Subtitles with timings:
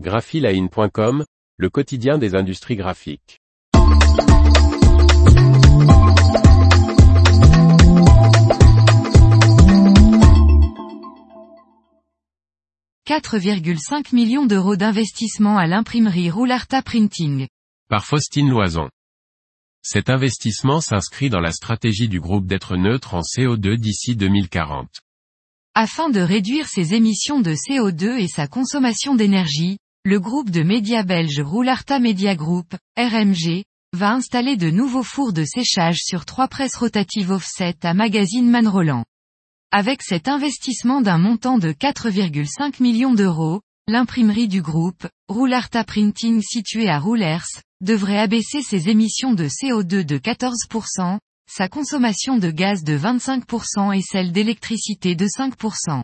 [0.00, 1.24] graphiline.com,
[1.56, 3.38] le quotidien des industries graphiques.
[13.06, 17.46] «4,5 millions d'euros d'investissement à l'imprimerie Roularta Printing.
[17.88, 18.88] Par Faustine Loison.
[19.82, 24.88] Cet investissement s'inscrit dans la stratégie du groupe d'être neutre en CO2 d'ici 2040.
[25.76, 31.02] Afin de réduire ses émissions de CO2 et sa consommation d'énergie, le groupe de médias
[31.02, 33.64] belge Roularta Media Group, RMG,
[33.94, 39.06] va installer de nouveaux fours de séchage sur trois presses rotatives offset à Magazine Manroland.
[39.72, 46.90] Avec cet investissement d'un montant de 4,5 millions d'euros, l'imprimerie du groupe, Roularta Printing située
[46.90, 47.46] à Roulers,
[47.80, 51.18] devrait abaisser ses émissions de CO2 de 14%,
[51.50, 56.02] sa consommation de gaz de 25% et celle d'électricité de 5%.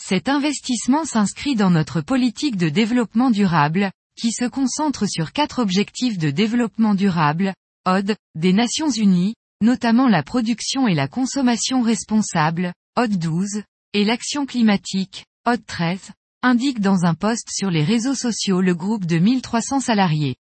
[0.00, 6.18] Cet investissement s'inscrit dans notre politique de développement durable, qui se concentre sur quatre objectifs
[6.18, 7.54] de développement durable,
[7.86, 14.46] ODE, des Nations Unies, notamment la production et la consommation responsable, ODE 12, et l'action
[14.46, 19.80] climatique, ODE 13, indique dans un post sur les réseaux sociaux le groupe de 1300
[19.80, 20.36] salariés.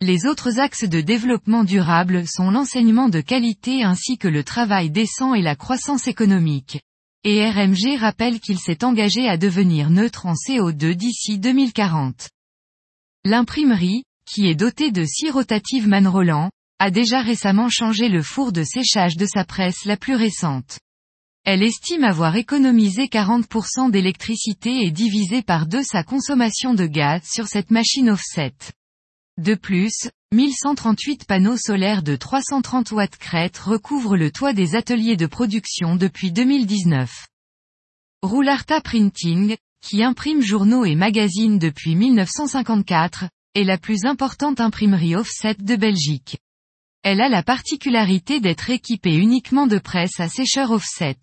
[0.00, 5.34] Les autres axes de développement durable sont l'enseignement de qualité ainsi que le travail décent
[5.34, 6.80] et la croissance économique
[7.24, 12.28] et RMG rappelle qu'il s'est engagé à devenir neutre en CO2 d'ici 2040.
[13.24, 18.62] L'imprimerie, qui est dotée de six rotatives Manroland, a déjà récemment changé le four de
[18.62, 20.78] séchage de sa presse la plus récente.
[21.44, 27.46] Elle estime avoir économisé 40% d'électricité et divisé par deux sa consommation de gaz sur
[27.46, 28.54] cette machine offset.
[29.36, 35.26] De plus, 1138 panneaux solaires de 330 watts crête recouvrent le toit des ateliers de
[35.26, 37.26] production depuis 2019.
[38.22, 43.24] Roularta Printing, qui imprime journaux et magazines depuis 1954,
[43.56, 46.38] est la plus importante imprimerie offset de Belgique.
[47.02, 51.18] Elle a la particularité d'être équipée uniquement de presse à sécheur offset.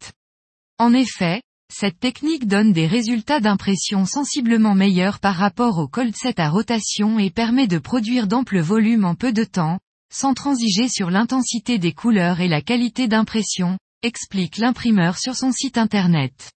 [0.77, 6.39] En effet, cette technique donne des résultats d'impression sensiblement meilleurs par rapport au cold set
[6.39, 9.79] à rotation et permet de produire d'amples volumes en peu de temps,
[10.13, 15.77] sans transiger sur l'intensité des couleurs et la qualité d'impression, explique l'imprimeur sur son site
[15.77, 16.51] internet.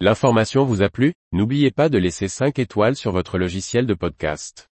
[0.00, 1.12] L'information vous a plu?
[1.32, 4.67] N'oubliez pas de laisser 5 étoiles sur votre logiciel de podcast.